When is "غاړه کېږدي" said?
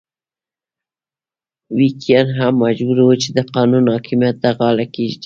4.57-5.19